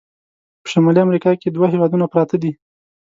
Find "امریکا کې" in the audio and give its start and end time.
1.03-1.47